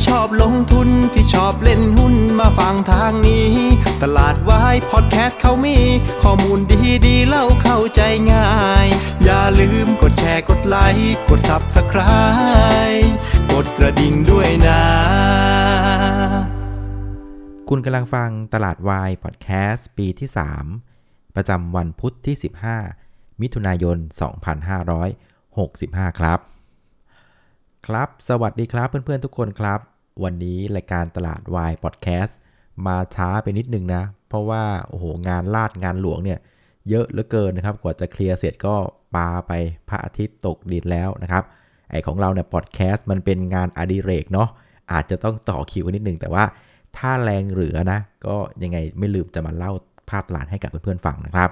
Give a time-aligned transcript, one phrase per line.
[0.00, 3.52] ที่ชอบลงทุนที่ชอบเล่นหุ้นมาฟังทางนี้
[4.02, 5.78] ตลาดวายพอดแคสต์เขามี
[6.22, 8.00] ข้อมูลดีดีเล่าเข้าใจ
[8.32, 8.50] ง่า
[8.84, 8.86] ย
[9.24, 13.08] อย่าลืมกดแชร์กดไลค์กด Subscribe
[13.52, 14.82] กดกระดิ่งด้วยนะ
[17.68, 20.28] คุณกำลังฟังตลาดวายพอดแคสต์ปีที่
[20.82, 22.36] 3 ประจำวันพุทธที่
[22.88, 23.96] 15 มิถุนายน
[25.28, 26.40] 2565 ครับ
[27.86, 29.80] ครับ สวัสดีครับเพื่อนๆทุกคนครับ
[30.22, 32.38] วันนี้รายการตลาดวายพอดแคสต์
[32.86, 36.38] มาช้าไปนิดนึงนะ เพราะว่าโอ้โหงานลาดงานหลวงเนี่ย
[36.88, 38.74] เยอะเหลือเกินนะครับ กว่าจะเคลียร์เสร็จก็
[39.16, 39.52] ปาไป
[39.88, 41.44] พระอาทิตย์ตกดินแล้วนะครับ
[41.90, 44.48] ไอของเราเนี่ยพอดแคสต์มันเป็นงานอดิเรกเนาะ
[44.92, 46.44] อาจจะต้องต่อคิวกันนิดนึงแต่ว่า
[46.96, 49.72] ถ้าแรงเหลือนะ ก็ยังไงไม่ลืมจะมาเล่า
[50.10, 51.50] ภาพตลาดให้กับเพื่อนๆฟังนะครับ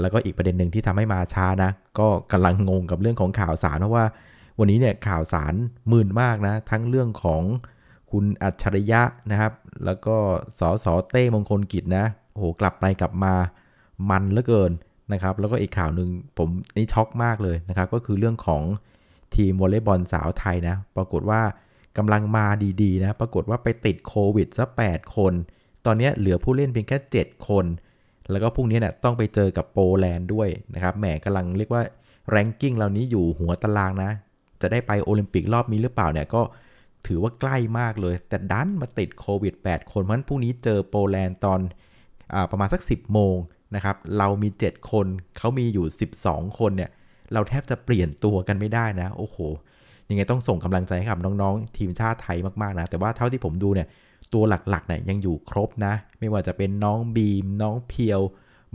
[0.00, 4.04] แล้วก็อีกประเด็นหนึ่งที่ทำให้มาช้านะ ก็กำลังงงกับเรื่องของข่าวสารเพราะว่า
[4.58, 5.54] วันนี้เนี่ยข่าวสาร
[5.92, 7.42] มื่นมากนะ ทั้งเรื่องของ
[8.14, 9.52] คุณอัจฉริยะนะครับ
[9.84, 10.16] แล้วก็
[10.58, 13.34] สอสอเต้มงคลกิจนะโอ้โหกลับไปกลับมา
[14.10, 14.72] มันเหลือเกิน
[15.12, 18.62] นะครับ แล้วก็อีกข่าวหนึ่งผมนี่ช็อกมากเลยนะครับ ก็คือเรื่องของ
[19.34, 21.40] ทีมวอลเลย์บอลสาวไทยนะ ปรากฏว่า
[21.98, 22.46] กำลังมา
[22.82, 25.32] ดีๆนะ ปรากฏว่าไปติดโควิดซะ8คน
[25.86, 27.64] ตอนนี้เหลือผู้เล่นเพียงแค่ 7 คน
[28.30, 31.82] แล้วก็พรุ่งนี้เนี่ยต้องไปเจอกับโปแลนด์ด้วยนะครับแหมกำลังเรียกว่า
[32.30, 34.10] แรงกิ้งเหล่านี้อยู่หัวตารางนะ
[34.62, 36.42] จะได้ไปโอลิมปิกรอบนี้หรือเปล่าเนี่ยก็
[37.06, 41.60] ถือว่าใกล้มากเลย แต่ดันมาติดโควิด 8 คนเพราะฉะนั้นพรุ่งนี้เจอโปแลนด์ตอน
[42.34, 43.36] อประมาณสัก 10 โมง
[43.74, 45.06] นะครับเรามี 7 คน
[45.38, 45.86] เขามีอยู่
[46.22, 46.90] 12 คนเนี่ย
[47.32, 49.36] เราแทบจะเปลี่ยนตัวกันไม่ได้นะ โอ้โห
[50.08, 53.88] ยังไงต้องส่งกำลังใจให้กับน้องๆ ทีมชาติไทยมากๆนะ แต่ว่าเท่าที่ผมดูเนี่ย
[54.34, 58.20] ตัวหลักๆเนี่ยยังอยู่ครบนะ ไม่ว่าจะเป็นน้องบีม น้องเพียว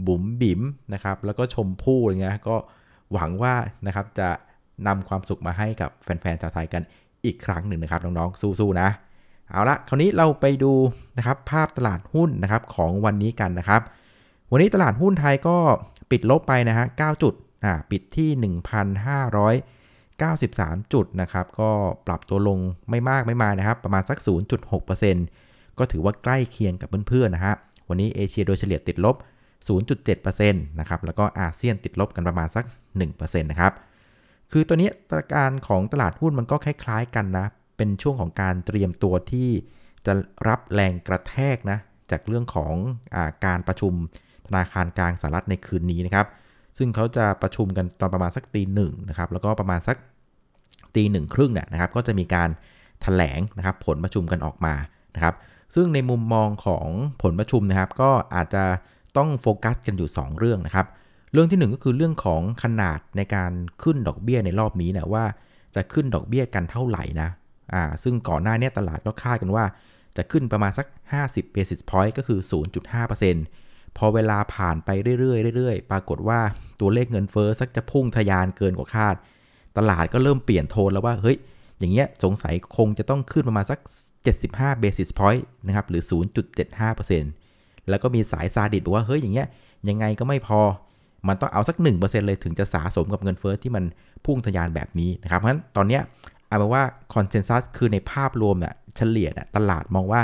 [0.06, 0.60] บุ๋มบิ๋ม
[0.94, 2.56] นะครับแล้วก็ชมพู่อะไรเงี้ยก็
[3.12, 3.54] หวังว่า
[3.86, 4.28] นะครับจะ
[4.86, 6.82] นำความสุขมาให้กับแฟนๆชาวไทยกัน
[7.24, 8.88] อีกครั้งหนึ่งนะครับน้องๆสู้ๆนะ
[9.50, 10.72] เอาละคราวนี้เราไปดู
[11.18, 13.82] นะครับภาพตลาดหุ้นนะครับของวันนี้กันนะครับ
[14.52, 15.56] วันนี้ตลาดหุ้นไทยก็
[16.10, 18.54] ปิดลบไปนะฮะ9จุดอ่าปิดที่
[20.22, 21.70] 1,593 จุดนะครับก็
[22.06, 22.58] ปรับตัวลง
[22.90, 24.18] ไม่มากไม่มานะครับ ประมาณสัก
[24.98, 27.54] 0.6%ก็ถือว่าใกล้เคียงกับเพื่อนๆนะฮะ
[27.88, 29.16] วันนี้เอเชียโดยเฉลี่ยติดลบ
[29.68, 32.64] 0.7%นะครับ แล้วก็อาเซียนติดลบกันประมาณสัก
[33.06, 33.72] 1%นะครับ
[34.52, 37.46] คือตัวนี้ตราการของตลาดหุ้นมันก็คล้ายๆกันนะ
[37.76, 39.48] เป็นช่วงของการเตรียมตัวที่
[40.06, 40.12] จะ
[40.48, 41.78] รับแรงกระแทกนะ
[42.10, 42.74] จากเรื่องของ
[43.14, 43.92] อาการประชุม
[44.46, 46.26] ธนาคารกลางสหรัฐในคืนนี้นะครับ
[46.78, 49.96] ซึ่งเขาจะประชุมกันตอนประมาณสักตีหนึ่งนะครับ แล้วก็ประมาณสัก
[50.94, 52.52] ตีหนึ่งครึ่งเนี่ยนะครับ ก็จะมีการถ
[53.02, 54.74] แถลงนะครับ ผลประชุมกันออกมา
[55.14, 55.34] นะครับ
[55.74, 56.86] ซึ่งในมุมมองของ
[57.22, 58.64] ผลประชุมนะครับ ก็อาจจะ
[59.16, 60.86] ต้องโฟกัสกันอยู่ 2 เรื่องนะครับ
[61.32, 63.52] เรื่องที่ 1 ก็คือเรื่องของขนาดในการ
[63.82, 65.24] ขึ้นดอกเบี้ยในรอบนี้นะว่า
[65.74, 67.28] จะขึ้นดอกเบี้ยกันเท่าไหร่นะ
[67.72, 69.64] อ่าซึ่งก่อนหน้านี้ตลาดก็คาดกันว่า
[70.16, 70.86] จะขึ้นประมาณสัก
[71.22, 72.40] 50 basis point ก็คือ
[73.18, 76.40] 0.5%พอเวลาผ่านไปเรื่อยๆเรื่อยๆ ปรากฏว่า
[76.80, 79.14] ตัวเลขเงินเฟอ้อสักจะพุ่งทะยานเกินกว่าคาด
[79.78, 81.36] ตลาดก็เริ่มเปลี่ยนโทนแล้วว่าเฮ้ย
[81.78, 83.78] อย่างเงี้ยสงสัยคงจะต้องขึ้นประมาณสัก
[84.30, 86.02] 75 basis point นะครับหรือ
[86.76, 89.48] 0.75%แล้วก็มีสายซาดิสบอกว่าเฮ้ยอย่างเงี้ย
[89.88, 90.60] ยังไงก็ไม่พอ
[91.28, 93.84] มันต้องเอาสัก 1%เลยถึงจะสะสมกับเงินเฟอ้อที่มัน
[94.24, 96.02] พุ่งทะยานแบบนี้นะครับ เพราะฉะนั้นตอนเนี้ย
[96.48, 96.82] เอาเป็นว่า
[97.14, 100.20] คอนเซนแซสคือในภาพรวมเนี่ยเฉลี่ยเนี่ยตลาดมองว่า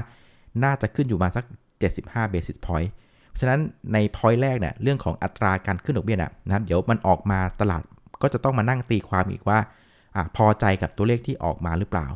[0.64, 1.44] น่าจะขึ้นอยู่มาสัก
[1.88, 2.90] 75 basis point
[3.28, 3.60] เพราะฉะนั้น
[3.92, 7.82] ใน point แรกเนี่ยเรื่องของอัตราการขึ้นดอกเบี้ยนะนะครับเดี๋ยวมันออกมาตลาด
[8.22, 9.58] ก็จะต้องมานั่งตีความอีกว่า
[10.16, 12.06] อพอใจกับตัวเลขที่ออกมาหรือเปล่า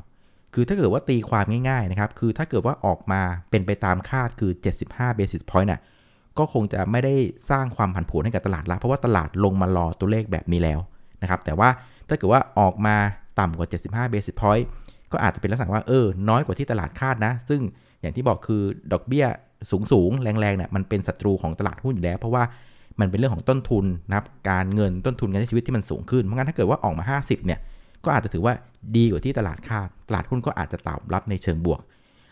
[0.54, 3.20] คือถ้าเกิดว่าตีความง่ายๆนะครับคือถ้าเกิดว่าออกมา
[3.50, 4.52] เป็นไปตามคาดคือ
[4.86, 5.80] 75 basis point น่ะ
[6.40, 7.14] ก็คงจะไม่ได้
[7.50, 10.78] สร้างความผันผวนให้กับตลาดละเพราะว่าตลาดลงมารอตัวเลขแบบนี้แล้ว
[11.22, 11.68] นะครับแต่ว่า
[12.08, 12.96] ถ้าเกิดว่าออกมา
[13.38, 14.64] ต่ำกว่า 75 basis point
[15.12, 17.60] ก็อาจจะเป็นลักษณะว่าเออน้อยกว่าที่ตลาดคาดนะ ซึ่ง
[18.00, 18.62] อย่างที่บอกคือ
[18.92, 19.26] ดอกเบี้ย
[19.70, 22.42] สูงสูงๆแรงๆเนี่ยมันเป็นศัตรูของตลาดหุ้นอยู่แล้ว เพราะว่า
[23.00, 27.58] มันเป็นเรื่องของต้นทุนนะครับการเงินต้นทุนการใช้ชีวิตที่มันสูงขึ้นเพราะงั้นถ้าเกิดว่าออกมา 50เนี่ย
[28.04, 28.54] ก็อาจจะถือว่า
[28.96, 31.80] ดีกว่าที่ตลาดคาด ตลาดหุ้นก็อาจจะตอบรับในเชิงบวก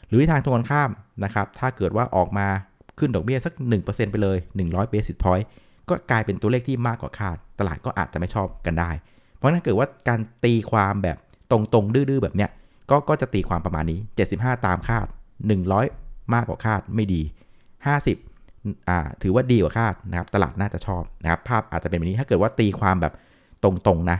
[0.09, 0.91] หรือทางตรงกันข้าม
[1.25, 2.49] นะครับถ้าเกิดว่าออกมา
[2.99, 3.53] ขึ้นดอกเบี้ยสัก
[3.83, 5.45] 1%ไปเลย 100 basis point
[5.89, 8.91] ก็กลายเป็นตัวเลขที่มากกว่าคาด ตลาดก็อาจจะไม่ชอบกันได้
[9.35, 11.17] เพราะฉะนั้นเกิดว่าการตีความแบบ
[11.51, 12.51] ตรงๆ ดื้อๆ แบบเนี้ย
[12.91, 13.99] ก็ก็จะตีความประมาณนี้
[14.33, 15.07] 75 ตามคาด
[15.71, 17.23] 100 มากกว่าคาดไม่ดี
[17.87, 23.13] 50อ่าถือว่าดีกว่าคาดนะครับตลาดน่าจะชอบนะครับภาพอาจจะเป็นแบบนี้ถ้าเกิดว่าตีความแบบ
[23.63, 24.19] ตรงๆนะ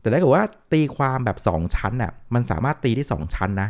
[0.00, 3.68] แต่ถ้าเกิดว่าตีความแบบ 2 ชั้นน่ะมันสามารถตีได้2ชั้นนะ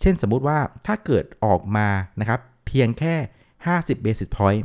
[0.00, 1.88] เช่นสมมุติว่าถ้าเกิดออกมา
[2.20, 3.14] นะครับเพียงแค่
[3.66, 4.62] 50 basis point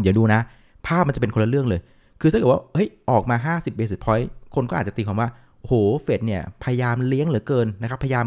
[0.00, 0.40] เดี๋ยวดูนะ
[0.86, 1.80] ภาพมันจะเป็นคนละเรื่องเลย
[2.20, 5.30] คือถ้าเกิดว่าเฮ้ยออกมา 50 basis point คนก็อาจจะตีความว่า
[5.60, 8.26] โอ้โหเฟดเนี่ยพยายามเลี้ยงเหลือเกินนะครับ พยายาม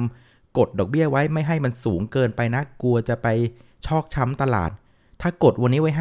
[0.58, 3.28] กดดอกเบี้ยไว้ไม่ให้มันสูงเกินไปนะ กลัวจะไป
[3.86, 4.72] ชอกช้ำตลาด
[5.22, 5.92] ถ้ากดวันนี้ไว้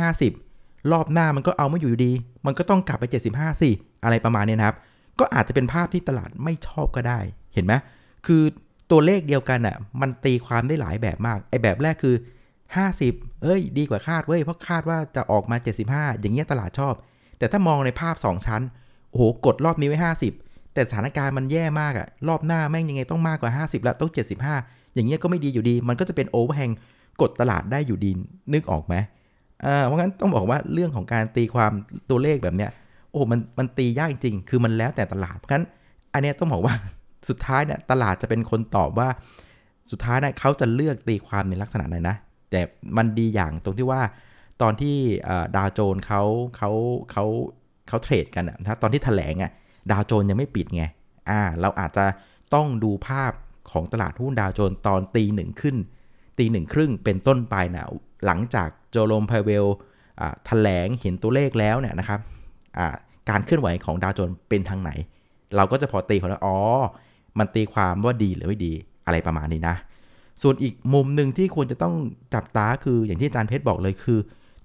[0.43, 2.13] 50 รอบหน้ามันก็เอาไม่อยู่ดี
[2.47, 3.05] มันก็ต้องกลับไป
[3.35, 3.71] 75สิ
[4.05, 4.77] อะไรประมาณนี้นะครับ
[5.19, 7.19] ก็อาจจะเป็นภาพที่ตลาดไม่ชอบก็ได้
[7.55, 7.73] เห็นไหม
[8.27, 8.43] คือ
[8.91, 12.15] ตัวเลขเดียวกันอะ มันตีความได้หลายแบบมาก ไอ้แบบแรกคือ
[12.75, 15.57] 50 เอ้ย ดีกว่าคาดเว้ย เพราะคาดว่าจะออกมา
[15.89, 16.95] 75 อย่างเงี้ยตลาดชอบ
[17.39, 18.63] แต่ถ้ามองในภาพ 2 ชั้น
[19.11, 19.99] โอ้โห กดรอบนี้ไว้
[20.41, 24.11] 50 แต่สถานการณ์มันแย่มากอะรอบหน้าแม่งยังไงต้องมากกว่า 50แล้วต้อง
[24.53, 26.71] 75 อย่างเงี้ยก็ไม่ดีอยู่ดี มันก็จะเป็นโอเวอร์แฮง
[27.21, 28.11] กดตลาดได้อยู่ดี
[28.53, 28.95] นึกออกไหม
[29.65, 31.73] อ่าเพราะงั้นต้องบอกว่าเรื่องของการตีความ
[32.11, 32.71] ตัวเลขแบบเนี้ย
[33.11, 35.67] โอ้ มัน มันตียากจริง คือมันแล้วแต่ตลาด เพราะฉะนั้น
[36.13, 36.75] อันเนี้ยต้องบอกว่า
[37.29, 39.09] สุดท้ายเนี่ยตลาดจะเป็นคนตอบว่า
[39.91, 42.17] สุดท้ายเนี่ยเขาจะเลือกตีความในลักษณะไหนนะ
[42.51, 42.61] แต่
[42.97, 44.03] มันดีอย่างตรงที่ว่า
[44.63, 44.97] ตอนที่
[45.57, 46.23] ดาวโจนเขา
[46.57, 46.71] เขา
[47.11, 47.25] เขา
[47.89, 49.53] เขาเทรดกันอะตอนที่แถลงอะ
[49.91, 50.85] ดาวโจนยังไม่ปิดไง
[51.31, 52.05] อ่าเราอาจจะ
[52.55, 53.33] ต้องดูภาพ
[53.71, 55.77] ของตลาดหุ้นดาวโจนตอนตีหนึ่งขึ้น
[56.39, 57.87] ตีหนึ่งครึ่งเป็นต้นไปนะ
[58.27, 59.67] หลังจากโจโรมพาเวล
[60.47, 62.21] แถลงเห็นตัวเลขแล้วเนี่ยนะครับ
[63.31, 64.91] การเคลื่อนไหวของดาวโจนเป็นทางไหน
[65.57, 66.57] เราก็จะพอตีเขาแล้วอ๋อ
[67.39, 68.73] มันตีความว่าดีหรือไม่ดี
[69.07, 69.77] อะไรประมาณนี้นะ
[70.43, 71.95] ส่วนอีกมุมหนึ่งที่ควรจะต้อง
[72.35, 74.19] จับตาคืออย่างที่อาจารย์เพชรบอกเลยคือ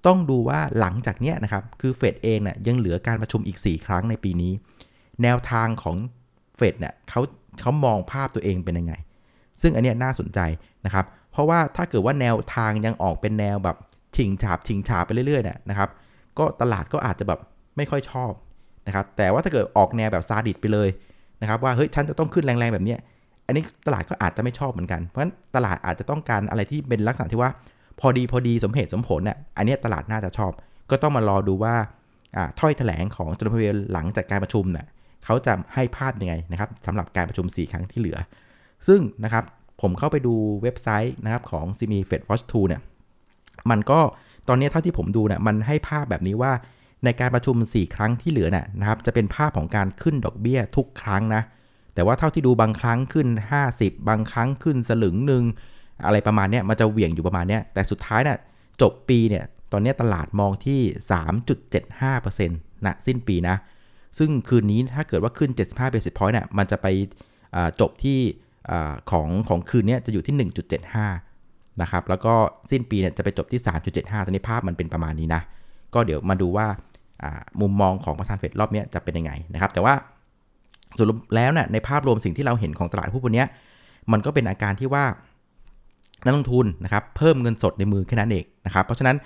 [0.06, 4.52] ต้องดูว่าหลังจากเนี้ยนะครับ คือเฟดเองเนะ่ยยังเหลือการประชุมอีก 4 ครั้งในปีนี้
[5.22, 5.96] แนวทางของ
[6.56, 7.20] เฟดเนี่ยเขา
[7.60, 8.94] เขามองภาพตัวเองเป็นยังไง
[9.60, 10.40] ซึ่งอันเนี้ยน่าสนใจ
[10.86, 13.76] นะครับ เพราะว่าถ้าเกิดว่าแนวทางยังออกเป็นแนวแบบ
[14.16, 15.88] ชิงฉาบชิงฉาบไปเรื่อยๆเนี่ยนะครับ
[16.38, 17.40] ก็ตลาดก็อาจจะแบบ
[17.76, 18.32] ไม่ค่อยชอบ
[18.86, 20.88] นะครับ แต่ว่าถ้าเกิดออกแนวแบบซาดิสไปเลย
[21.42, 22.98] นะครับว่าเฮ้ยฉันจะต้องขึ้นแรงๆแบบเนี้ย
[23.46, 27.50] อันนี้ตลาดก็อาจจะไม่ชอบเหมือนกัน เพราะฉะนั้นตลาดอาจจะต้องการอะไรที่เป็นลักษณะที่ว่า
[28.00, 30.52] พอดีพอดีสมเหตุสมผลเนี่ยอันนี้ตลาดน่าจะชอบ
[30.90, 31.74] ก็ต้องมารอดูว่า
[32.60, 34.86] ถ้อยแถลงของจนพเวลหลังจากการประชุมเนี่ย
[35.24, 38.18] เขาจะให้ภาพยังไงนะครับสำหรับการประชุม 4 ครั้งที่เหลือ
[38.86, 39.44] ซึ่งนะครับ
[39.80, 42.80] ผมเข้าไปดูเว็บไซต์นะครับของ c m e Fed Watch 2เนี่ย
[43.70, 44.00] มันก็
[44.48, 46.52] ตอนนี้เท่าที่ผมดูเนี่ยมันให้ภาพแบบนี้ว่า
[47.04, 51.42] ในการประชุม 4 ครั้งที่เหลือน่ะนะครับจะเป็นภาพของการขึ้นดอกเบี้ยทุกครั้งนะ
[51.94, 53.28] แต่ว่าเท่าที่ดูบางครั้งขึ้น
[53.68, 55.42] 50 บางครั้งขึ้นสลึงหนึ่ง
[56.06, 58.38] อะไรประมาณนี้มันจะเหวี่ยงอยู่ประมาณนี้แต่สุดท้ายนะ่ะ
[58.82, 60.80] จบปีเนี่ยตอนนี้ตลาดมองที่
[61.62, 63.56] 3.75%นะสิ้นปีนะ
[64.18, 66.86] ซึ่งคืนนี้ถ้าเกิดว่าขึ้น 75 basis point เนี่ยมันจะไป
[67.80, 68.18] จบที่
[69.10, 70.50] ของของคืนนี้จะอยู่ที่
[71.08, 72.34] 1.75 นะครับ แล้วก็
[72.70, 73.60] สิ้นปีเนี่ยจะไปจบที่
[73.92, 75.42] 3.75 ตอนนี้ภาพมันเป็นประมาณนี้นะ
[75.94, 76.66] ก็เดี๋ยวมาดูว่า
[77.60, 79.94] มุมมองของประธานเฟดรอบนี้จะเป็นยังไงนะครับ แต่ว่า
[80.98, 83.44] สรุปแล้วเนะ่ยในภาพรวมสิ่งที่เราเห็นของตลาดหุ้นวันนี้
[84.12, 85.04] มันก็เป็นอาการที่ว่า
[86.24, 89.16] นักลงทุนนะครับเพิ่มเงินสดในมือแค่นั้นเองนะครับเพราะฉะนั้น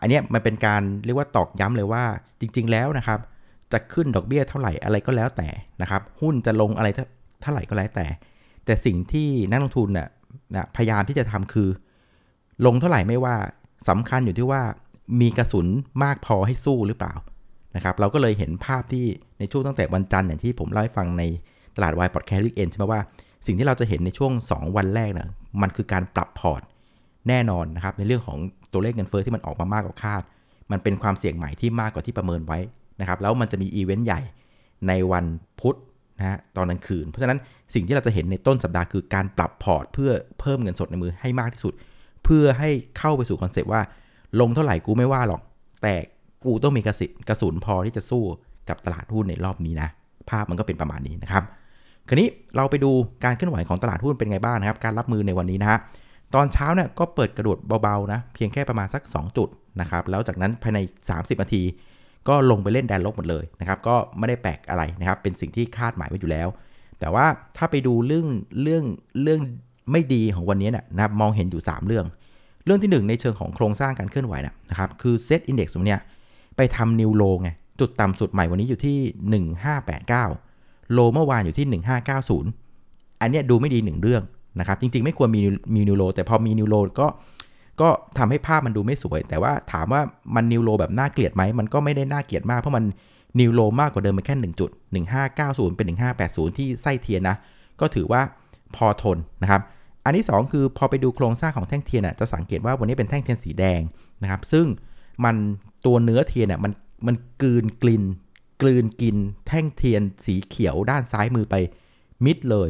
[0.00, 2.04] อันนี้มันเป็นการเรียกว่าตอกย้ำเลยว่า
[2.40, 3.18] จริง ๆ แล้วนะครับ
[3.72, 5.48] จะขึ้นดอกเบี้ยเท่าไหร่อะไรก็แล้วแต่
[5.82, 6.88] นะครับหุ้นจะลงอะไร
[7.42, 8.06] เท่าไหร่ก็แล้วแต่
[8.64, 10.08] แต่สิ่งที่นักลงทุนน่ะ
[10.54, 11.68] นะพยายามที่จะทำคือ
[12.66, 13.36] ลงเท่าไหร่ไม่ว่า
[13.88, 14.62] สำคัญอยู่ที่ว่า
[15.20, 15.66] มีกระสุน
[16.02, 17.14] มากพอให้สู้หรือเปล่า
[17.76, 19.04] นะครับเราก็เลยเห็นภาพที่
[19.38, 21.22] ในช่วงตั้งแต่วันจันทร์อย่างที่ผมเล่าให้ฟังใน
[21.76, 23.00] ตลาดวายพอดแคสต์ weekend ใช่ไหมว่า
[23.46, 25.28] สิ่งที่เราจะเห็นในช่วง 2 วันแรกนะ
[25.62, 26.62] มันคือการปรับพอร์ต
[27.28, 28.38] แน่นอนนะครับในเรื่องของ
[28.72, 30.22] ตัวเลขเงินเฟ้อที่มันออกมามากกว่าคาด
[30.70, 32.58] มันเป็นความเสี่ยงใหม่ที่มากกว่าที่ประเมินไว้
[33.00, 34.20] นะครับแล้วมันจะมีอีเวนต์ใหญ่
[34.88, 35.24] ในวัน
[35.60, 35.76] พุธ
[36.18, 37.38] นะฮะตอนกลางคืน เพราะฉะนั้น
[37.74, 40.10] สิ่งที่เราจะเห็นในต้นสัปดาห์คือการปรับพอร์ต เพื่อ
[40.40, 41.74] เพิ่มเงินสดในมือให้มากที่สุด
[42.24, 43.82] เพื่อให้เข้าไปสู่ concept ว่า
[44.40, 45.42] ลงเท่าไหร่กูไม่ว่าหรอก
[45.82, 45.94] แต่
[46.44, 48.22] กูต้องมีกระสิกระสุนพอที่จะสู้
[48.68, 49.88] กับตลาดหุ้นในรอบนี้นะ
[50.30, 51.44] ภาพมันก็เป็นประมาณนี้นะครับ
[52.08, 52.90] คราวนี้เราไปดู
[53.24, 55.78] การเคลื่อนไหวของตลาดหุ้นเป็นไงบ้างนะครับ การรับมือในวันนี้นะฮะ
[56.34, 59.48] ตอนเช้าเนี่ยก็เปิดกระโดดเบาๆนะ เพียงแค่ประมาณสัก 2 จุด
[59.80, 60.78] นะครับ แล้วจากนั้นภายใน
[61.10, 61.62] 30 นาที
[62.28, 66.48] ก็ลงไปเล่นแดนลบหมดเลยนะครับ ก็ไม่ได้แปลกอะไรนะครับ เป็นสิ่งที่คาดหมายไว้อยู่แล้ว
[67.00, 68.26] แต่ว่าถ้าไปดูเรื่อง
[68.62, 68.84] เรื่อง
[69.22, 69.40] เรื่อง
[69.92, 72.06] ไม่ดีของวันนี้เนี่ยนะมองเห็นอยู่ 3 เรื่อง
[72.64, 74.34] เรื่องที่ 1 ในเชิงของโครงสร้างการเคลื่อนไหว
[74.70, 76.00] นะครับ คือเซตอินดี x ตรงเนี้ย
[76.56, 77.48] ไปทำนิวโลไง
[77.80, 78.98] จุดต่ำสุดใหม่วันนี้อยู่ที่
[80.16, 81.82] 1589 โลเมื่อวานอยู่ที่
[82.64, 84.22] 1590 อันนี้ดูไม่ดีหนึ่งเรื่อง
[84.58, 85.42] นะครับ จริงๆ ไม่ควรมี
[85.74, 87.06] มี new low แต่พอมี new low ก็
[87.80, 87.88] ก็
[88.18, 90.00] ทำให้ภาพมันดูไม่สวย แต่ว่าถามว่า
[90.34, 92.84] มัน new low แบบน่าเกลียดไหมมันก็ไม่ได้น่าเกลียดมากเพราะมัน
[93.40, 94.70] new low มากกว่าเดิมไปแค่1จุด
[95.24, 95.86] 1590 เป็น
[96.18, 97.36] 1580 ที่ไส้เทียนนะ
[97.80, 98.22] ก็ถือว่า
[98.76, 99.62] พอทนนะครับ
[100.04, 103.80] อันที่ 2 คือพอไปดูโครงสร้างของแท่งเทียนอะจะสังเกตว่าวันนี้เป็นแท่งเทียนสีแดง
[104.22, 104.66] นะครับ ซึ่ง
[105.24, 105.36] มัน
[105.86, 106.72] ตัวเนื้อเทียนเนี่ยมัน
[107.06, 108.04] มันกลืนกลิ่น
[108.60, 111.54] กลืนกินแท่งเทียนสีเขียวด้านซ้ายมือไป
[112.24, 112.68] มิดเลย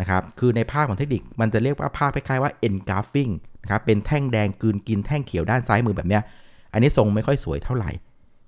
[0.00, 6.22] นะครับ คือในภาพของเทคนิคมันจะเรียกว่าภาพคล้ายๆว่า engulfing นะครับ เป็นแท่งแดงกลืนกินแท่งเขียวด้านซ้ายมือแบบเนี้ย
[6.72, 7.90] อันนี้ทรงไม่ค่อยสวยเท่าไหร่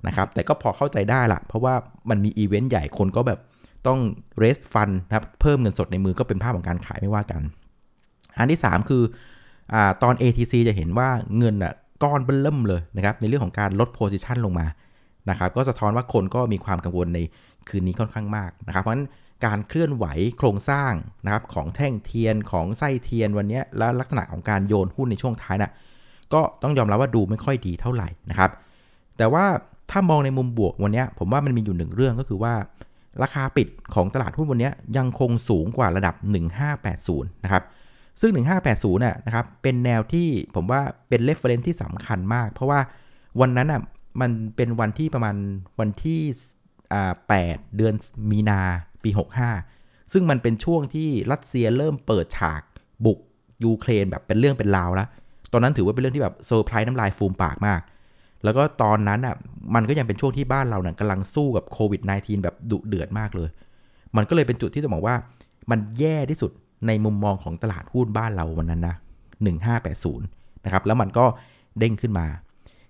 [0.06, 1.74] นะครับ แต่ก็พอเข้าใจได้ละเพราะว่า
[2.10, 3.40] มันมีอีเวนต์ใหญ่คนก็แบบ
[3.86, 3.98] ต้อง
[4.42, 7.42] raise fund นะครับเพิ่มเงินสดในมือก็เป็นภาพของการขายไม่ว่ากัน
[8.38, 9.02] อันที่ 3 คือ
[9.74, 14.66] อตอน ATC จะเห็นว่าเงินอะ ก้อนเบิ่มเลยนะครับในเรื่องของการลด position ลงมา
[15.30, 17.18] นะครับก็สะท้อนว่าคนก็มีความกังวลใน
[17.68, 19.06] คืนนี้ค่อนข้างมากนะครับ เพราะฉะนั้น
[19.46, 20.04] การเคลื่อนไหว
[20.38, 20.92] โครงสร้าง
[21.24, 25.72] นะครับของแท่งเทียนของไส้เทียนวันนี้และลักษณะของการโยนหุ้นในช่วงท้ายน่ะ
[26.34, 28.50] ก็ต้องยอมรับว่าดูไม่ค่อยดีเท่าไหร่นะครับ
[29.16, 29.44] แต่ว่า
[29.90, 32.54] ถ้ามองในมุมบวกวันนี้ผมว่ามันมีอยู่หนึ่งเรื่องก็คือว่า
[33.22, 36.14] ราคาปิดของตลาดหุ้นวันนี้ยังคงสูงกว่าระดับ
[36.94, 37.62] 1580 นะครับ
[38.20, 42.80] ซึ่ง 1580น่ะนะครับเป็นแนวที่ผมว่าเป็น reference ที่สำคัญมาก เพราะว่า
[43.40, 43.80] วันนั้นอะ
[44.20, 45.36] มันเป็นวันที่ประมาณ
[45.80, 46.20] วันที่
[46.92, 47.12] อ่า
[47.44, 47.94] 8เดือน
[48.30, 48.60] มีนา
[49.02, 49.10] ปี
[49.60, 52.62] 65 ซึ่งมันเป็นช่วงที่รัสเซียเริ่มเปิดฉาก
[53.04, 53.18] บุก
[53.64, 55.08] ยูเครนแบบเป็นเรื่องเป็นราวแล้ว
[55.52, 57.80] ตอนนั้นถือว่าเป็นเรื่องที่แบบเซอร์ไพรส์น้ำลายฟูมปากมาก
[58.44, 59.34] แล้วก็ตอนนั้นอะ
[59.74, 63.48] มันก็ยังเป็นช่วงที่บ้านเราเนี่ยกำลังสู้กับโควิด -19 แบบดุเดือดมากเลย
[64.16, 65.14] มันก็เลยเป็นจุดที่จะบอกว่า
[65.70, 66.50] มันแย่ที่สุด
[66.86, 68.96] ในมุมมองของตลาดหุ้นบ้านเราวันนั้นนะ
[69.80, 71.24] 1580นะครับแล้วมันก็
[71.78, 72.26] เด้งขึ้นมา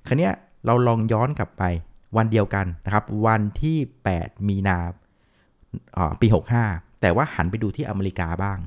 [0.07, 0.31] คราวนี้
[0.67, 1.63] เราลองย้อนกลับไป
[2.17, 3.79] วันเดียวกันนะครับวันที่
[4.13, 4.79] 8 มีนา
[6.21, 6.27] ปี
[6.65, 8.59] 65 แต่ว่าหันไปดูที่อเมริกาบ้าง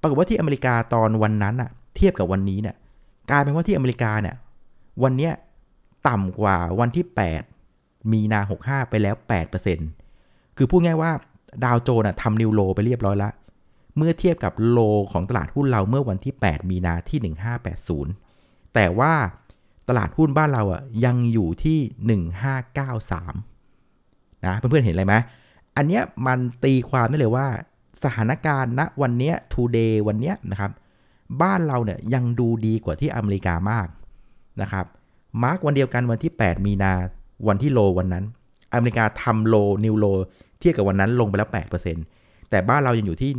[0.00, 2.76] ปรากฏว่าที่อเมริกาตอนวันนั้นอะเทียบกับวันนี้เนี่ย
[3.30, 4.36] กลายเป็นว่าที่อเมริกาเนี่ย
[5.02, 5.32] วันเนี้ย
[6.08, 7.04] ต่ำกว่าวันที่
[7.58, 9.14] 8 มีนา 65 ไปแล้ว
[9.86, 11.10] 8%คือพูดง่ายว่า
[11.64, 13.32] ดาวโจนส์ทำนิวโลไปเรียบร้อยแล้ว
[13.96, 14.78] เมื่อเทียบกับโล
[15.12, 17.34] ของตลาดหุ้นเราเมื่อวันที่ 8 มีนาที่
[18.02, 19.12] 1580 แต่ว่า
[19.88, 21.78] ตลาดหุ้นบ้านเราอะยังอยู่ที่
[23.12, 25.14] 1593 นะเพื่อนๆเห็นอะไรไหม
[25.76, 27.46] อันเนี้ยมันตีความได้เลยว่า
[28.02, 30.70] สถานการณ์ณวันเนี้ย today วันเนี้ยนะครับ
[31.42, 33.88] บ้านเราเนี่ยยังดูดีกว่าที่อเมริกามาก
[34.62, 34.86] นะครับ
[35.42, 36.92] มาร์กวันเดียวกันวันที่ 8 มีนา
[37.48, 38.24] วันที่โลวันนั้น
[38.74, 40.06] อเมริกาทำโลนิวโล
[40.60, 42.21] เทียบกับวันนั้นลงไปแล้ว8%
[42.52, 43.30] แต่บ้านเรายังอยู่ที่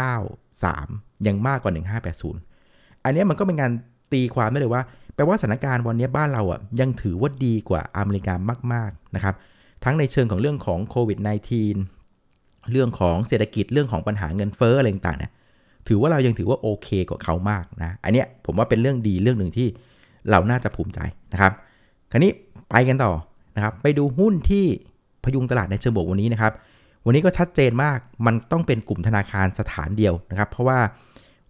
[0.00, 1.72] 1593 ยังมากกว่า
[2.36, 3.72] 1580 อันนี้มันก็เป็นการ
[4.12, 4.82] ตีความได้เลยว่า
[5.14, 8.34] แปลว่าสถานการณ์วันนี้บ้านเราอะยังถือว่าดีกว่าอเมริกา
[8.72, 9.34] มากๆนะครับ
[9.84, 11.18] ทั้งในเชิงของเรื่องของโควิด
[11.94, 15.32] -19 เรื่องของเศรษฐกิจเรื่องของปัญหาเงินเฟ้ออะไรต่างๆเนี่ย
[15.88, 19.68] ถือว่าเรายังถือว่าโอเคกว่าเขามากนะ อันเนี้ยผมว่าเป็นเรื่องดีเรื่องหนึ่งที่
[20.30, 21.00] เราน่าจะภูมิใจ
[21.32, 21.52] นะครับ
[22.10, 22.30] คราวนี้
[22.70, 23.12] ไปกันต่อ
[23.56, 24.64] นะครับ ไปดูหุ้นที่
[25.24, 26.52] พยุงตลาดในเชิงบวกวันนี้นะครับ
[27.04, 30.78] วันนี้ก็ชัดเจนมาก มันต้องเป็นกลุ่มธนาคารสถานเดียวนะครับ เพราะว่า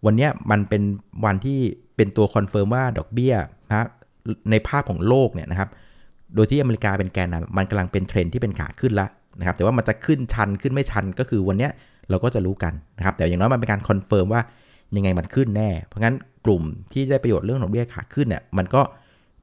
[0.05, 0.83] วันนี้มันเป็น
[1.25, 1.59] วันที่
[1.97, 3.35] เป็นตัว confirm ว่าดอกเบี้ย
[3.71, 3.87] นะ
[4.51, 5.69] ในภาพของโลกเนี่ยนะครับ
[6.35, 9.07] โดยที่อเมริกาเป็นแกนนะมันกำลังเป็นเทรนที่เป็นขาขึ้นละ
[9.39, 11.69] นะครับ แต่ว่ามันจะขึ้นชันขึ้นไม่ชันก็คือวันนี้
[12.11, 14.43] เราก็จะรู้กันนะครับ แต่อย่างน้อยมันเป็นการ confirm ว่า
[14.97, 16.15] ยังไงมันขึ้นแน่ เพราะงั้น
[16.47, 18.83] กลุ่มที่ได้ประโยชน์เรื่องดอกเบี้ยขาขึ้นเนี่ย มันก็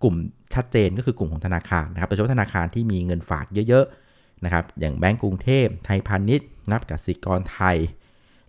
[0.03, 0.15] กลุ่ม
[0.53, 4.06] ชัดเจนก็คือกลุ่มของธนาคารนะครับโดยเฉพาะธนาคารที่มีเงินฝากเยอะๆ
[4.45, 7.77] นะครับอย่างแบงก์กรุงเทพไทยพาณิชย์นับกสิกรไทย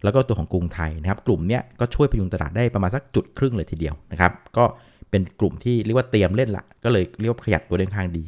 [0.05, 4.65] แล้วก็ตัวของกรุงไทยนะครับกลุ่มเนี้ยก็ช่วยพยุงตลาดได้ประมาณสักจุดครึ่งเลยทีเดียวนะครับก็
[5.11, 8.25] เป็นกลุ่มที่เรียกว่าเตรียมเล่นละก็เลยเรียกว่าขยับตัวได้ค่อนข้างดี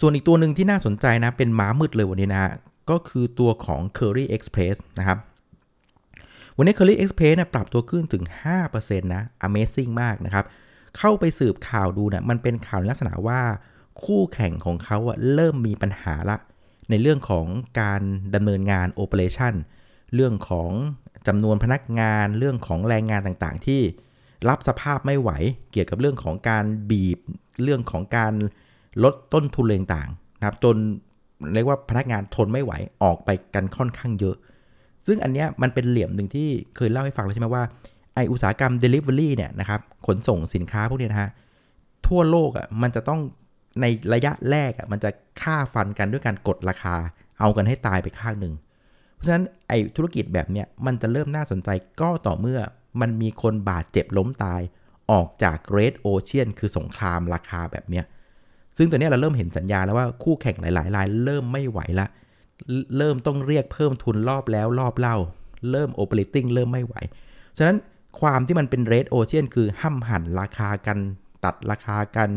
[0.00, 2.44] ส่วนอีกตัวหนึ่งที่น่าสนใจนะเป็นม้ามืดเลยวันนี้นะ
[2.90, 5.18] ก็คือตัวของ Curry Express นะครับ
[6.56, 8.24] วันนี้ Curry Express นะปรับตัวขึ้นถึง
[8.64, 10.44] 5%นะ Amazing มากนะครับ
[10.98, 13.40] เข้าไปสืบข่าวดูนะมันเป็นข่าวลักษณะว่า
[14.02, 16.36] คู่แข่งของเขาอะเริ่มมีปัญหาละ
[16.90, 17.46] ในเรื่องของ
[17.80, 18.02] การ
[18.34, 19.54] ดำเนินงาน Operation
[20.14, 20.70] เรื่องของ
[21.28, 23.80] จำนวนพนักงาน เรื่องของแรงงานต่างๆ ที่
[24.48, 25.30] รับสภาพไม่ไหว
[25.72, 27.18] เกี่ยวกับเรื่องของการบีบ
[27.62, 28.34] เรื่องของการ
[29.04, 30.76] ลดต้นทุนต่างๆนะครับ จน
[31.54, 32.72] เรียกว่าพนักงานทนไม่ไหว
[33.02, 34.36] ออกไปกันค่อนข้างเยอะ
[35.06, 37.64] ซึ่งอันเนี้ยมันเป็นเหลี่ยมหนึ่งที่เคยเล่าให้ฟังแล้วใช่ไหมว่า
[38.14, 41.30] ไออุตสาหกรรม Delivery เนี่ยนะครับขนส่งสินค้าพวกนี้นะฮะ
[42.06, 43.20] ทั่วโลกอะ่ะมันจะต้อง
[43.80, 45.10] ในระยะแรกอะมันจะ
[45.42, 46.96] ฆ่าฟันกันด้วยการกดราคา
[47.40, 48.54] เอากันให้ตายไปข้างหนึ่ง
[49.14, 51.68] เพราะฉะนั้นไอ้ธุรกิจแบบเนี้ยมันจะเริ่มน่าสนใจ
[52.00, 52.60] ก็ต่อเมื่อ
[53.00, 54.60] มันมีคนบาดเจ็บล้มตาย
[55.10, 58.04] ออกจาก red ocean คือสงครามราคาแบบเนี้ย
[58.76, 62.06] ซึ่งตอนนี้เราเริ่มเห็นสัญญาณแล้วว่าคู่แข่งหลายๆรายเริ่มไม่ไหวละ
[62.96, 65.16] เริ่มต้องเรียกเพิ่มทุนรอบแล้วรอบเล่า
[65.70, 66.94] เริ่ม operating เริ่มไม่ไหว
[67.58, 67.76] ฉะนั้น
[68.20, 70.98] ความที่มันเป็น red ocean คือห้ำหั่นราคากัน
[71.44, 72.30] ตัดราคากัน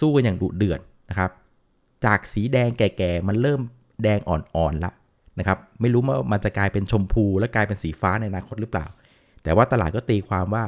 [0.00, 1.30] สู้กันอย่างดุเดือดนะครับ
[2.04, 3.60] จากสีแดงแก่ๆมันเริ่ม
[4.02, 4.92] แดงอ่อนๆละ
[5.38, 8.86] นะครับ ไม่รู้ว่ามันจะกลายเป็นชมพูและกลายเป็นสีฟ้าในอนาคตหรือเปล่า
[9.42, 10.64] แต่ว่าตลาดก็ตีความว่า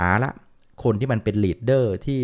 [0.00, 0.30] อาละ
[0.82, 2.20] คนที่มันเป็น leader ที่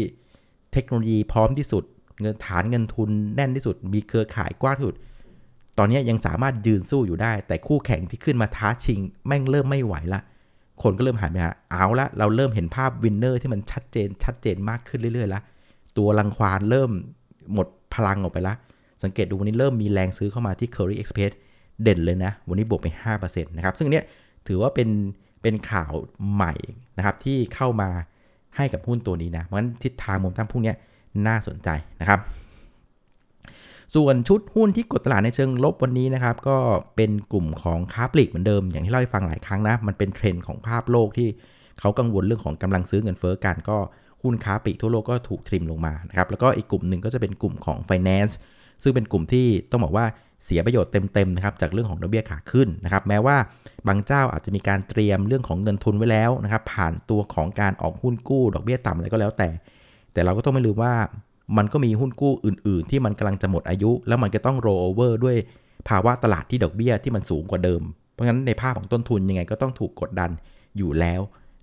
[0.72, 1.84] เทคโนโลยีพร้อมที่สุด
[2.20, 4.96] เงินฐานเงินทุนแน่นที่สุด มีเครือข่ายกว้างที่สุด
[5.78, 10.20] ตอนนี้ยังสามารถยืนสู้อยู่ได้ แต่คู่แข่งที่ขึ้นมาท้าชิง แม่งเริ่มไม่ไหวละ
[10.82, 15.40] คนก็เริ่มหันไปหาเอาละเราเริ่มเห็นภาพ winner ที่มันชัดเจนชัดเจนมากขึ้นเรื่อยๆละ
[15.98, 16.90] ตัวรังควานเริ่ม
[17.52, 18.54] หมดพลังออกไปละ
[19.02, 21.32] สังเกตดูวันนี้เริ่มมีแรงซื้อเข้ามาที่ Kerry Express
[21.82, 24.04] เด่นเลยนะ วันนี้บวกไป 5%นะครับ ซึ่งเนี้ย
[24.48, 24.88] ถือว่าเป็น
[25.42, 25.92] เป็นข่าว
[26.34, 26.54] ใหม่
[26.96, 27.90] นะครับที่เข้ามา
[28.56, 30.72] ให้กับหุ้นตัวนี้นะ เพราะฉะนั้นทิศทางมุมตั้งพวกนี้
[31.26, 31.68] น่าสนใจ
[32.00, 32.20] นะครับ
[33.94, 36.56] ส่วนชุดหุ้นที่กดตลาดในเชิงลบวันนี้นะครับ ก็
[36.96, 41.28] เป็นกลุ่มของค้าปลีกเหมือนเดิม อย่างที่เล่าให้ฟังหลายครั้งนะ มันเป็นเทรนด์ของภาพโลกที่
[41.80, 43.78] เขากังวลเรื่องของกำลังซื้อเงินเฟ้อกันก็
[44.24, 48.32] หุ้นค้าปลีกทั่วโลกก็ถูกทริมลงมานะครับแล้วก็อีกกลุ่มหนึ่งก็จะเป็นกลุ่มของ Finance
[48.82, 50.06] ซึ่งเป็นกลุ่มที่ต้องบอกว่า
[50.44, 53.36] เสียประโยชน์เต็มๆนะครับจากเรื่องของดอกเบี้ยขาขึ้นนะครับแม้ว่า
[53.88, 59.48] บางเจ้าอาจจะมีการเตรียมเรื่องของเงินทุนไว้แล้วนะครับผ่านตัวของการออกหุ้นกู้ ดอกเบี้ยต่ำอะไรก็แล้วแต่
[60.12, 60.94] แต่เราก็ต้องไม่ลืมว่า
[61.56, 65.36] มันก็มีหุ้นกู้อื่น ๆ ที่มันกำลังจะหมดอายุ แล้วมันก็ต้องโรเวอร์ด้วย
[65.88, 70.30] ภาวะตลาดที่ดอกเบี้ยที่มันสูงกว่าเดิม เพราะงั้นในภาพของต้นทุนยังไงก็ต้องถูกกดดัน
[70.76, 71.20] อยู่แล้ว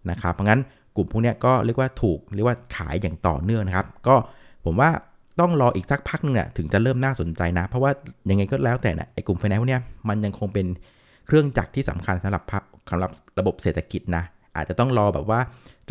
[0.10, 0.62] นะครับเพราะงั้น
[0.96, 4.16] กลุ่มพวกนี้ก็เรียกว่าถูกเรียกว่าขายอย่างต่อเนื่องนะครับ ก็
[4.66, 4.90] ผมว่า
[5.40, 7.92] ต้องรออีกสักพักนึงเนี่ยถึงจะเริ่มน่าสนใจนะ เพราะว่า
[8.30, 9.80] ยังไงก็แล้วแต่นะไอ้กลุ่มไฟแนนซ์พวกนี้
[10.10, 10.68] มันยังคงเป็น
[11.28, 12.44] เครื่องจักรที่สำคัญสำหรับ
[12.90, 14.24] สำหรับระบบเศรษฐกิจนะ
[14.56, 15.40] อาจจะต้องรอแบบว่า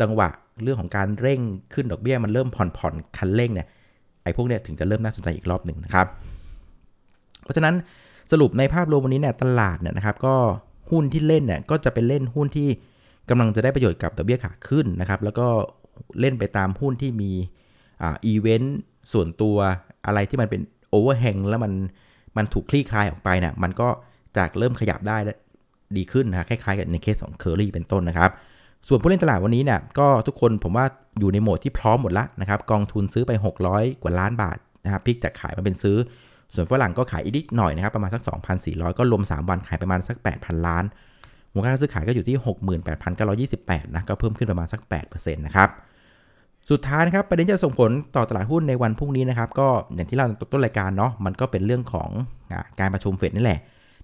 [0.01, 0.29] จังหวะ
[0.63, 1.39] เรื่องของการเร่ง
[1.73, 3.67] ขึ้นดอกเบี้ยมันเริ่มผ่อนผ่อนคันเร่งเนี่ย
[4.23, 6.07] ไอ้พวกเนี้ยถึงจะเริ่มน่าสนใจอีกรอบหนึ่งนะครับ
[7.43, 7.75] เพราะฉะนั้น
[8.31, 10.35] สรุปในภาพรวมวันนี้เนี่ยตลาดเนี่ยนะครับ ก็
[10.91, 12.69] หุ้นที่เล่นเนี่ยก็จะเป็นเล่นหุ้นที่
[13.29, 15.47] กำลังจะได้ประโยชน์กับดอกเบี้ยขาขึ้นนะครับ แล้วก็
[16.19, 17.31] เล่นไปตามหุ้นที่มี
[18.03, 18.77] อีเวนต์
[19.13, 19.57] ส่วนตัว
[20.05, 21.73] อะไรที่มันเป็น overhang แล้วมัน
[22.37, 23.87] มันถูกคลี่คลายออกไปเนี่ยมันก็
[24.37, 25.17] จากเริ่มขยับได้
[25.97, 28.31] ดีขึ้นนะคล้ายๆกับในเคสของเคอรี่เป็นต้นนะครับ
[28.87, 30.85] ส่วนผู้เล่นตลาดวันนี้เนี่ยก็ทุกคนผมว่า
[31.19, 33.31] อยู่ในโหมดที่พร้อมหมดแล้วนะครับ กองทุนซื้อไป
[33.67, 35.97] 600 กว่าล้านบาทนะครับพลิกจากขายมาเป็นซื้อ
[36.53, 38.21] ส่วนฝรั่งก็ขายอีกนิดหน่อยนะครับ ประมาณสัก
[38.59, 40.83] 2,400 ก็รวม 3 วันขายประมาณสัก 8,000 ล้าน
[41.53, 42.37] มูลค่าซื้อขายก็อยู่ที่
[43.55, 45.69] 68,928นะก็เพิ่มขึ้นประมาณสัก8%นะครับ
[46.69, 52.09] สุดท้ายนะครับประเด็นจะส่งผลต่อตลาดหุ้นในวันพรุ่งนี้นะครับก็อย่างที่เราต้นรายการเนาะมันก็เป็นเรื่องของ
[52.51, 53.59] อการประชุมเฟดนี่แหละ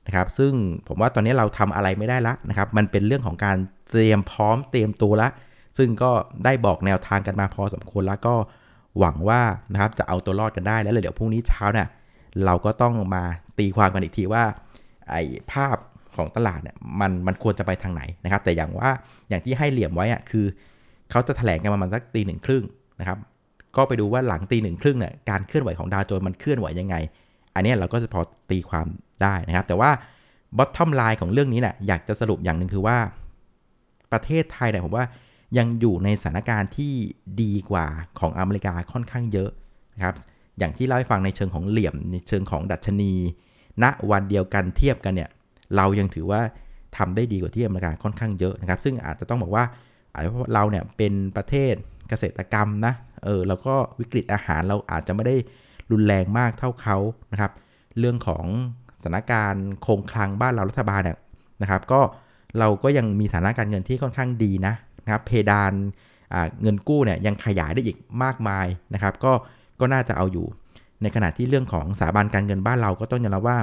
[0.07, 0.51] นะครับซึ่ง
[0.87, 3.57] ผมว่าตอนนี้เราทำอะไรไม่ได้ละนะครับมันเป็นเรื่องของการ
[3.89, 5.29] เตรียมพร้อมเตรียมตัวละ
[5.77, 6.11] ซึ่งก็
[6.45, 8.35] ได้บอกแนวทางกันมาพอสมควรแล้วก็
[8.99, 9.41] หวังว่า
[9.73, 11.87] นะครับจะเอาตัวรอดกันได้แล้วเดี๋ยวพรุ่งนี้เช้าเนี่ย
[12.45, 13.23] เราก็ต้องมา
[13.59, 14.43] ตีความกันอีกทีว่า
[15.09, 15.75] ไอ้ภาพ
[16.15, 18.89] ของตลาดเนี่ยมันมันควรจะไปทางไหนนะครับ แต่อย่างว่า
[19.29, 20.45] อย่างที่ให้เหลี่ยมไว้อะคือ
[21.11, 22.63] เขาจะแถลงกันประมาณสักตีหนึ่งครึ่ง
[22.99, 23.17] นะครับ
[23.75, 26.95] ก็ไปดูว่าหลังตีหนึ่งครึ่งเนี่ยการเคลื่อนไหวของดาวโจนส์มันเคลื่อนไหวยังไง
[27.55, 28.87] อันนี้เราก็จะพอตีความ
[29.23, 29.91] ได้นะครับ แต่ว่า
[30.57, 32.97] บอททอมไลน์ของเรื่องนี้เนี่ยอยากจะสรุปอย่างหนึ่งคือว่า
[34.11, 35.05] ประเทศไทยเนี่ยผมว่า
[35.57, 36.93] ยังอยู่ในสถานการณ์ที่
[37.41, 37.85] ดีกว่า
[38.19, 39.49] ของอเมริกาค่อนข้างเยอะ
[39.95, 40.15] นะครับ
[40.59, 43.11] อย่างที่เล่าให้ฟังในเชิงของเหลี่ยมในเชิงของดัชนี
[43.83, 45.29] ณวันเดียวกันเทียบกันเนี่ย
[45.75, 46.41] เรายังถือว่า
[46.97, 49.63] ทำได้ดีกว่าที่อเมริกาค่อนข้างเยอะนะครับ ซึ่งอาจจะต้องบอกว่า
[50.13, 51.73] อาจจะเพราะเราเนี่ยเป็นประเทศ
[52.09, 52.93] เกษตรกรรมนะ
[53.25, 55.35] เออแล้วก็วิกฤตอาหารเราอาจจะไม่ได้
[55.91, 56.97] รุนแรงมากเท่าเขา
[57.31, 57.51] นะครับ
[57.99, 58.45] เรื่องของ
[59.03, 61.17] สถานการณ์คงคลังบ้านเรารัฐบาลเนี่ย
[61.61, 62.01] นะครับ ก็
[62.59, 65.73] เราก็ยังมีสถานการณ์เงินที่ค่อนข้างดีนะนะครับ เพดาน
[66.61, 69.33] เงินกู้เนี่ยยังขยายได้อีกมากมายนะครับ ก็
[69.79, 70.45] ก็น่าจะเอาอยู่
[71.01, 73.57] ในขณะที่เรื่องของสถาบันการเงินบ้านเราก็ต้องยอมรับว่า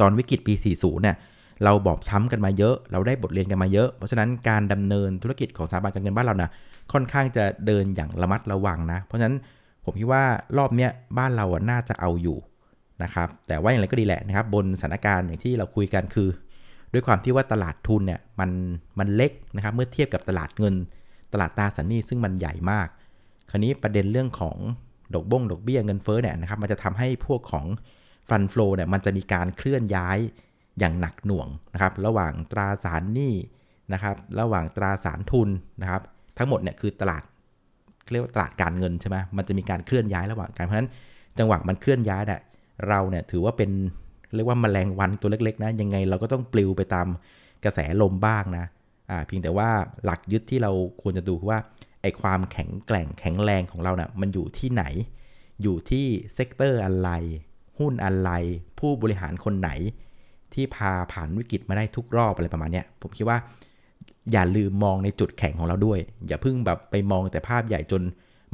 [0.00, 1.16] ตอนวิกฤตปี 40 เนี่ย
[1.64, 6.50] เราบอบช้ำกันมาเยอะ เราได้บทเรียนกันมาเยอะ เพราะฉะนั้นการดำเนินธุรกิจของสถาบันการเงินบ้านเรานะ
[6.92, 9.36] ค่อนข้างจะเดินอย่างระมัดระวังนะ เพราะฉะนั้น
[9.84, 10.24] ผมคิดว่า
[10.58, 12.38] รอบเนี้ยบ้านเราน่าจะเอาอยู่
[13.02, 16.28] นะครับ แต่ว่าอย่างไรก็ดีแหละนะครับบนสถานการณ์อย่างที่เราคุยกันคือ
[16.92, 18.50] ด้วยความที่ว่าตลาดทุนเนี่ยมัน
[18.98, 20.74] มันเล็กนะครับเมื่อเทียบกับตลาดเงิน
[21.32, 22.88] ตลาดตราสารหนี้ซึ่งมันใหญ่มาก
[23.50, 24.56] คราวนี้ประเด็นเรื่องของ
[25.14, 27.66] ดอกบ้งดอกเบี้ยเงินเฟ้อเนี่ยนะครับมันจะทำให้พวกของ
[28.28, 30.18] ฟันฟลูเนี่ยมันจะมีการเคลื่อนย้าย
[30.78, 33.34] อย่างหนักหน่วงนะครับ ระหว่างตราสารหนี้
[33.92, 35.48] นะครับ ระหว่างตราสารทุน
[35.82, 36.02] นะครับ
[36.38, 37.22] ทั้งหมดเนี่ยคือตลาด
[38.12, 40.90] เรียกว่าตลาดการเงินใช่ไหมมันจะมีการเคลื่อนย้ายระหว่างกันเพราะฉะนั้น
[41.38, 42.40] จังหวะมันเคลื่อนย้ายเนี่ย
[42.88, 43.70] เราเนี่ยถือว่าเป็น
[44.34, 47.06] เรียกว่าแมลงวันตัวเล็กๆนะยังไงเราก็ต้องปลิวไปตาม
[47.64, 48.66] กระแสลมบ้างนะ
[49.10, 49.68] อ่าเพียงแต่ว่า
[50.04, 51.58] หลักยึดที่เราควรจะดูว่า
[52.02, 54.84] ไอความแข็งแกร่งแข็งแรงของเราเนี่ยมันอยู่ที่ไหน
[55.62, 57.10] อยู่ที่ sector อะไร
[57.78, 58.30] หุ้นอะไร
[58.78, 59.70] ผู้บริหารคนไหน
[60.54, 63.38] ที่พาผ่านวิกฤตมาได้ทุกรอบอะไรประมาณนี้ผมคิดว่า
[64.32, 68.02] อย่าลืมมองในจุดแข็งของเราด้วย อย่าเพิ่งแบบไปมองแต่ภาพใหญ่จน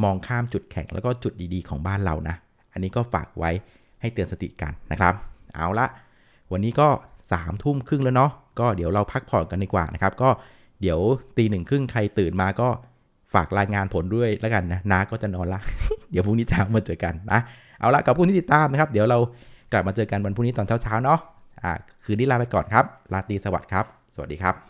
[0.03, 2.37] มองข้ามจุดแข็งแล้วก็จุดดีๆของบ้านเรานะ
[2.73, 3.51] อันนี้ก็ฝากไว้
[4.01, 5.15] ให้เตือนสติกันนะครับ
[5.55, 5.87] เอาละ
[6.53, 8.31] วันนี้ก็3ามทุ่มครึ่งแล้วเนาะ
[8.61, 10.31] ก็เดี๋ยวเราพักผ่อนกันดีกว่านะครับ ก็
[10.81, 10.99] เดี๋ยว
[11.37, 12.69] ตีหนึ่งครึ่งใครตื่นมาก็
[13.35, 15.61] ฝากรายงานผลด้วยแล้วกันนะน้าก็จะนอนละ
[16.11, 17.41] เดี๋ยวพรุ่งนี้เช้ามาเจอกันนะ
[17.81, 19.19] เอาละกับคุณที่ติดตามนะครับ เดี๋ยวเรา
[19.73, 21.19] กลับมาเจอกันวันพรุ่งนี้ตอนเช้าๆเนาะ
[21.63, 21.73] อ่า
[22.05, 24.70] คืนนี้ลาไปก่อนครับลาตีสวัสดีครับ สวัสดีครับ